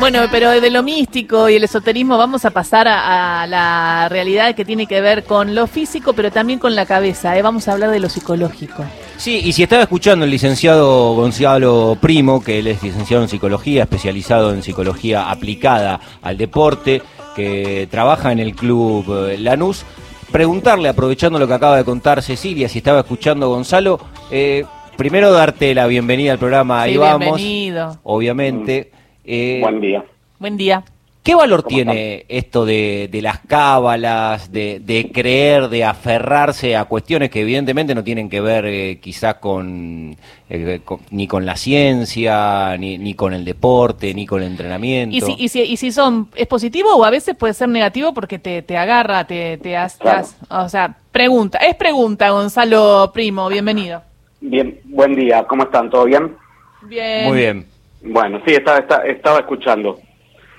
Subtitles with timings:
[0.00, 4.54] Bueno, pero de lo místico y el esoterismo vamos a pasar a, a la realidad
[4.54, 7.36] que tiene que ver con lo físico, pero también con la cabeza.
[7.36, 7.42] ¿eh?
[7.42, 8.84] Vamos a hablar de lo psicológico.
[9.16, 13.84] Sí, y si estaba escuchando el licenciado Gonzalo Primo, que él es licenciado en psicología,
[13.84, 17.02] especializado en psicología aplicada al deporte,
[17.36, 19.84] que trabaja en el club eh, Lanús,
[20.32, 24.00] preguntarle, aprovechando lo que acaba de contar Cecilia, si estaba escuchando Gonzalo,
[24.30, 24.64] eh,
[24.96, 28.00] primero darte la bienvenida al programa, ahí vamos, bienvenido.
[28.02, 28.90] obviamente.
[29.24, 30.04] Eh, Buen día.
[30.38, 30.82] Buen día.
[31.22, 36.86] ¿Qué valor ¿Cómo tiene esto de, de las cábalas, de, de creer, de aferrarse a
[36.86, 40.16] cuestiones que evidentemente no tienen que ver eh, quizás con,
[40.50, 45.14] eh, con- ni con la ciencia, ni, ni con el deporte, ni con el entrenamiento?
[45.14, 48.12] Y si, y, si, y si son, ¿es positivo o a veces puede ser negativo
[48.12, 50.18] porque te, te agarra, te, te has- te Claro.
[50.18, 51.58] has- O sea, pregunta.
[51.58, 53.48] Es pregunta, Gonzalo Primo.
[53.48, 54.02] Bienvenido.
[54.40, 55.44] Bien, buen día.
[55.44, 55.88] ¿Cómo están?
[55.88, 56.34] ¿Todo bien?
[56.82, 57.28] Bien.
[57.28, 57.71] Muy bien.
[58.02, 59.98] Bueno, sí, estaba, estaba, escuchando.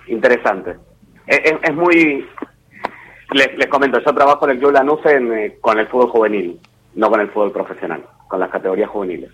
[0.08, 0.78] Interesante.
[1.28, 2.28] Es, muy...
[3.32, 6.60] Les, les comento, yo trabajo en el Club Lanús en, eh, con el fútbol juvenil,
[6.96, 9.32] no con el fútbol profesional, con las categorías juveniles.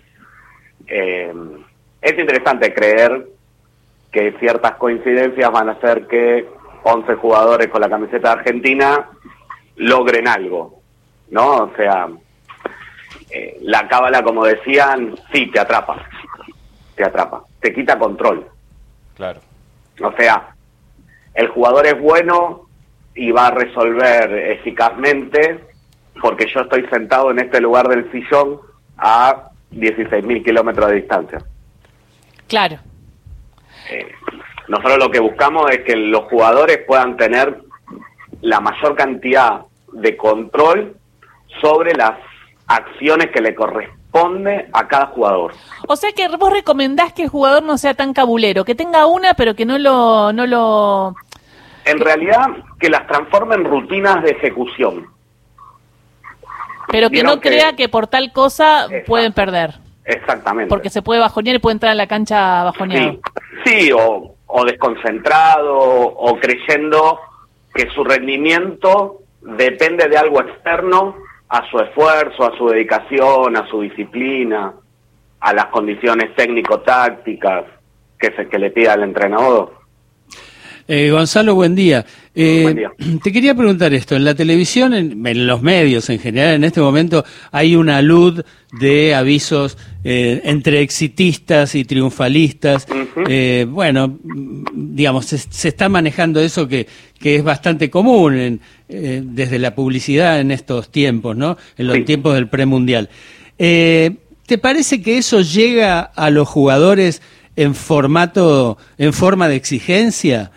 [0.86, 1.34] Eh,
[2.00, 3.26] es interesante creer
[4.10, 6.48] que ciertas coincidencias van a hacer que
[6.82, 9.10] 11 jugadores con la camiseta Argentina
[9.76, 10.80] logren algo,
[11.30, 11.64] ¿no?
[11.64, 12.08] O sea,
[13.30, 16.04] eh, la cábala, como decían, sí, te atrapa,
[16.96, 18.46] te atrapa, te quita control.
[19.16, 19.40] Claro.
[20.02, 20.54] O sea,
[21.34, 22.66] el jugador es bueno
[23.14, 25.60] y va a resolver eficazmente
[26.20, 28.60] porque yo estoy sentado en este lugar del sillón
[28.98, 31.38] a 16.000 kilómetros de distancia.
[32.48, 32.78] Claro.
[33.90, 34.06] Eh,
[34.68, 37.60] nosotros lo que buscamos es que los jugadores puedan tener
[38.40, 40.96] la mayor cantidad de control
[41.60, 42.12] sobre las
[42.66, 43.54] acciones que le
[44.72, 45.52] a cada jugador.
[45.86, 49.34] O sea que vos recomendás que el jugador no sea tan cabulero, que tenga una,
[49.34, 51.14] pero que no lo, no lo.
[51.84, 55.06] En realidad, que las transforme en rutinas de ejecución.
[56.88, 59.06] Pero que no que- crea que por tal cosa Exacto.
[59.06, 59.74] pueden perder.
[60.04, 60.68] Exactamente.
[60.68, 63.20] Porque se puede bajonear y puede entrar a la cancha bajoneado.
[63.64, 67.20] Sí, sí o, o desconcentrado o creyendo
[67.72, 71.14] que su rendimiento depende de algo externo
[71.50, 74.72] a su esfuerzo, a su dedicación, a su disciplina,
[75.40, 77.64] a las condiciones técnico-tácticas
[78.18, 79.79] que, se, que le pida el entrenador.
[80.92, 82.04] Eh, Gonzalo, buen día.
[82.34, 82.90] Eh, Buen día.
[83.22, 84.16] Te quería preguntar esto.
[84.16, 88.42] En la televisión, en, en los medios en general, en este momento hay una luz
[88.80, 92.88] de avisos eh, entre exitistas y triunfalistas.
[93.28, 94.18] Eh, bueno,
[94.74, 96.88] digamos, se, se está manejando eso que,
[97.20, 101.56] que es bastante común en, desde la publicidad en estos tiempos, ¿no?
[101.78, 102.02] En los Sí.
[102.02, 103.08] tiempos del premundial.
[103.56, 107.22] ¿Te parece que eso llega a los jugadores
[107.54, 110.50] en formato, en forma de exigencia?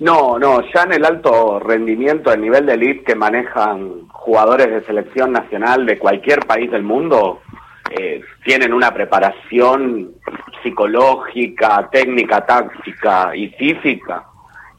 [0.00, 4.84] No, no, ya en el alto rendimiento, el nivel de elite que manejan jugadores de
[4.84, 7.40] selección nacional de cualquier país del mundo,
[7.90, 10.12] eh, tienen una preparación
[10.62, 14.24] psicológica, técnica, táctica y física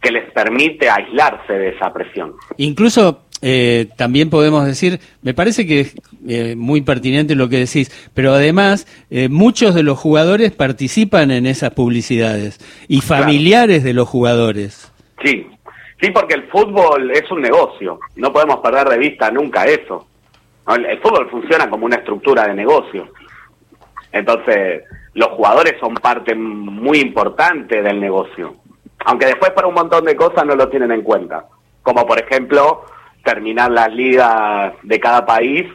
[0.01, 2.33] que les permite aislarse de esa presión.
[2.57, 5.95] Incluso eh, también podemos decir, me parece que es
[6.27, 11.45] eh, muy pertinente lo que decís, pero además eh, muchos de los jugadores participan en
[11.45, 13.23] esas publicidades y Claro.
[13.23, 14.91] familiares de los jugadores.
[15.23, 15.47] Sí,
[15.99, 20.07] sí, porque el fútbol es un negocio, no podemos perder de vista nunca eso.
[20.67, 23.07] el fútbol funciona como una estructura de negocio.
[24.11, 28.55] Entonces, los jugadores son parte muy importante del negocio.
[29.05, 31.45] Aunque después para un montón de cosas no lo tienen en cuenta.
[31.83, 32.85] Como por ejemplo,
[33.23, 35.65] terminar las ligas de cada país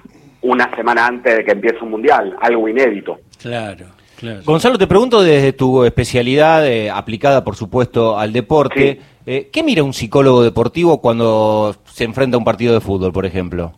[0.42, 3.18] una semana antes de que empiece un mundial, algo inédito.
[3.40, 3.86] Claro,
[4.18, 4.40] claro.
[4.44, 9.82] Gonzalo, te pregunto desde tu especialidad, eh, aplicada por supuesto al deporte, eh, ¿qué mira
[9.82, 13.72] un psicólogo deportivo cuando se enfrenta a un partido de fútbol, por ejemplo?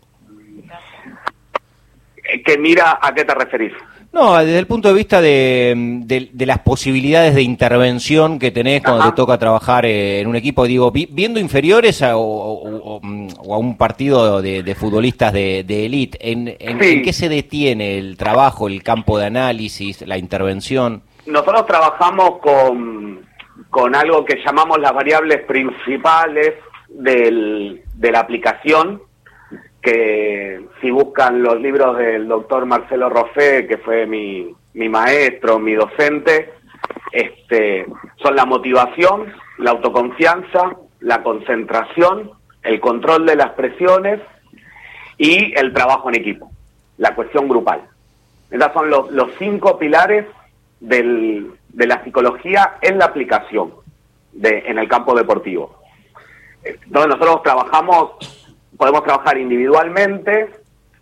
[2.33, 3.73] Eh, Que mira, ¿a qué te referís?
[4.17, 5.75] No, desde el punto de vista de,
[6.07, 9.11] de- de las posibilidades de intervención que tenés cuando Ajá.
[9.11, 13.01] te toca trabajar eh, en un equipo, digo, vi- viendo inferiores a, o, o- o-
[13.03, 16.89] mm, a un partido de, de futbolistas de, de élite, ¿en, en- Sí.
[16.95, 21.03] en qué se detiene el trabajo, el campo de análisis, la intervención?
[21.27, 23.21] Nosotros trabajamos con,
[23.69, 26.55] con algo que llamamos las variables principales
[26.89, 29.03] del- de la aplicación,
[29.87, 35.75] que si buscan los libros del doctor Marcelo Roffé, que fue mi, mi maestro, mi
[35.75, 36.53] docente,
[37.13, 37.87] este,
[38.21, 42.33] son la motivación, la autoconfianza, la concentración,
[42.65, 44.21] el control de las presiones
[45.19, 46.51] y el trabajo en equipo,
[46.99, 47.83] la cuestión grupal.
[48.51, 50.27] Esos son los, los cinco pilares
[50.81, 53.73] del- de la psicología en la aplicación.
[54.33, 55.81] de, en el campo deportivo.
[56.63, 58.46] Entonces nosotros trabajamos,
[58.77, 60.51] podemos trabajar individualmente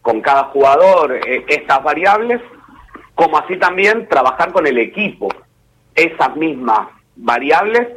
[0.02, 2.40] con cada jugador eh, estas variables,
[3.14, 5.28] como así también trabajar con el equipo
[5.94, 7.88] esas mismas variables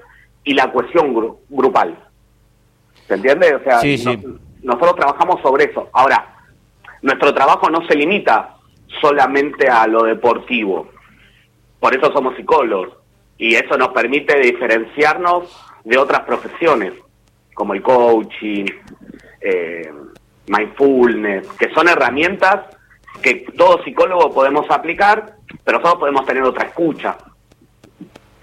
[0.44, 1.98] y la cohesión grupal.
[3.08, 3.56] ¿Se entiende?
[3.56, 3.80] O sea,
[4.62, 5.90] nosotros trabajamos sobre eso.
[5.94, 6.36] Ahora,
[7.02, 8.56] nuestro trabajo no se limita
[9.02, 10.90] solamente a lo deportivo.
[11.80, 12.90] Por eso somos psicólogos.
[13.38, 16.94] Y eso nos permite diferenciarnos de otras profesiones,
[17.54, 18.66] como el coaching,
[19.42, 19.92] eh,
[20.48, 22.78] mindfulness, que son herramientas
[23.22, 27.18] que todo psicólogo podemos aplicar, pero nosotros podemos tener otra escucha,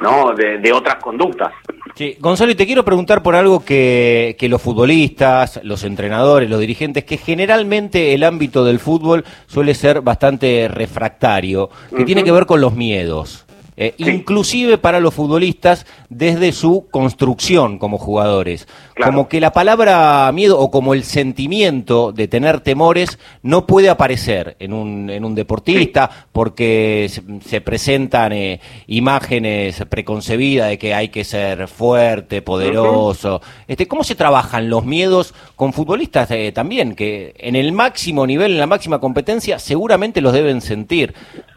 [0.00, 0.34] ¿no?
[0.34, 1.52] De, otras conductas.
[1.94, 6.58] Sí, Gonzalo, y te quiero preguntar por algo que, que, los futbolistas, los entrenadores, los
[6.58, 12.46] dirigentes, que generalmente el ámbito del fútbol suele ser bastante refractario, que tiene que ver
[12.46, 13.46] con los miedos.
[13.76, 18.68] Eh, inclusive para los futbolistas desde su construcción como jugadores.
[19.02, 24.56] Como que la palabra miedo o como el sentimiento de tener temores no puede aparecer
[24.60, 27.10] en un, en un deportista porque
[27.44, 33.40] se, presentan eh, imágenes preconcebidas de que hay que ser fuerte, poderoso.
[33.66, 36.94] este, ¿Cómo se trabajan los miedos con futbolistas eh, también?
[36.94, 41.12] Que en el máximo nivel, en la máxima competencia, seguramente los deben sentir.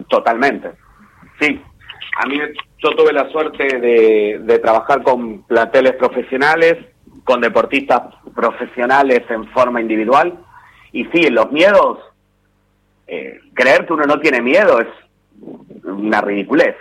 [0.10, 0.72] Totalmente.
[1.40, 1.60] Sí,
[2.20, 2.40] a mí
[2.80, 6.76] yo tuve la suerte de, trabajar con planteles profesionales,
[7.24, 8.02] con deportistas
[8.34, 10.40] profesionales en forma individual.
[10.92, 12.00] Y sí, los miedos,
[13.06, 14.88] eh, creer que uno no tiene miedo es
[15.84, 16.76] una ridiculez.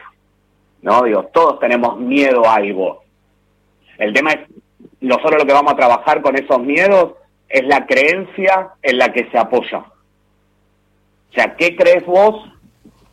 [0.81, 1.03] ¿No?
[1.03, 3.03] Digo, todos tenemos miedo a algo.
[3.99, 4.41] El tema es,
[5.01, 7.13] nosotros lo que vamos a trabajar con esos miedos
[7.49, 9.79] es la creencia en la que se apoya.
[9.79, 12.51] O sea, ¿qué crees vos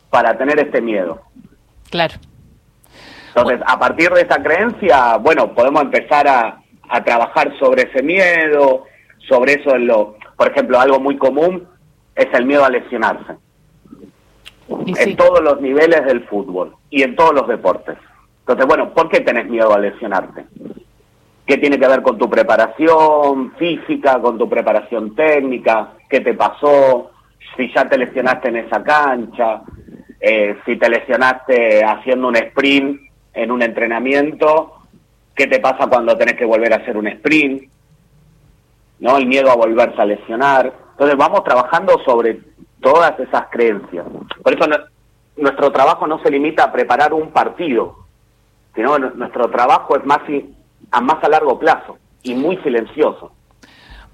[0.08, 1.20] para tener este miedo?
[1.94, 2.14] Claro.
[3.28, 6.60] Entonces, a partir de esa creencia, bueno, podemos empezar a,
[7.04, 8.84] trabajar sobre ese miedo,
[9.28, 11.68] sobre eso en lo, por ejemplo, algo muy común
[12.16, 13.36] es el miedo a lesionarse.
[14.68, 17.96] En todos los niveles del fútbol y en todos los deportes.
[18.40, 20.46] Entonces, bueno, ¿por qué tenés miedo a lesionarte?
[21.46, 25.92] ¿Qué tiene que ver con tu preparación física, con tu preparación técnica?
[26.08, 27.12] ¿Qué te pasó?
[27.56, 29.62] Si ya te lesionaste en esa cancha,
[30.26, 32.98] eh, si te lesionaste haciendo un sprint
[33.34, 34.72] en un entrenamiento,
[35.34, 37.70] ¿qué te pasa cuando tenés que volver a hacer un sprint?
[39.00, 39.18] ¿No?
[39.18, 40.72] El miedo a volverse a lesionar.
[40.92, 42.40] Entonces vamos trabajando sobre
[42.80, 44.06] todas esas creencias.
[44.42, 44.64] Por eso
[45.36, 47.96] nuestro trabajo no se limita a preparar un partido,
[48.74, 50.20] sino nuestro trabajo es más,
[50.90, 53.30] a más a largo plazo y muy silencioso.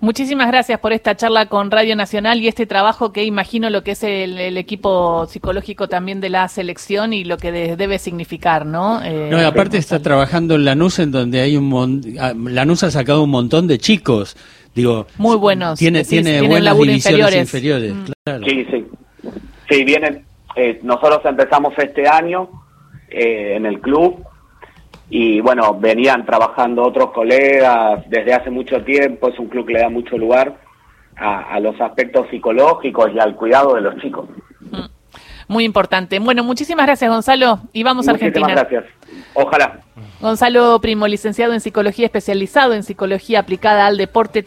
[0.00, 3.90] Muchísimas gracias por esta charla con Radio Nacional y este trabajo que imagino lo que
[3.90, 9.02] es el, equipo psicológico también de la selección y lo que debe significar, ¿no?
[9.04, 12.90] Eh, no, aparte está trabajando en Lanús en donde hay un montón, ah, Lanús ha
[12.90, 14.38] sacado un montón de chicos,
[14.74, 18.04] digo, muy buenos, tiene tiene buenas divisiones inferiores, mm.
[18.24, 18.44] claro.
[18.46, 18.86] Sí, sí,
[19.68, 20.24] sí vienen.
[20.56, 22.48] Eh, nosotros empezamos este año
[23.10, 24.24] eh, en el club
[25.10, 29.80] y bueno, venían trabajando otros colegas desde hace mucho tiempo, es un club que le
[29.80, 30.56] da mucho lugar
[31.16, 34.28] a, los aspectos psicológicos y al cuidado de los chicos.
[34.60, 34.86] Mm.
[35.48, 36.18] Muy importante.
[36.20, 38.46] Bueno, muchísimas gracias Gonzalo y vamos a Argentina.
[38.46, 38.84] gracias.
[39.34, 39.80] Ojalá.
[40.20, 44.38] Gonzalo Primo, licenciado en psicología, especializado en psicología aplicada al deporte.